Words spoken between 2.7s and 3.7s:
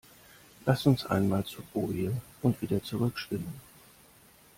zurück schwimmen.